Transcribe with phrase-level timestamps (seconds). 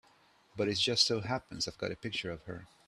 [0.57, 2.65] But it just so happens I've got a picture of her.